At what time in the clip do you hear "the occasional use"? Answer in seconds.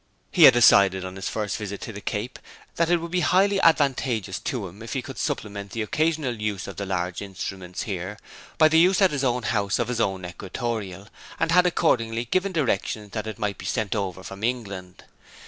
5.73-6.65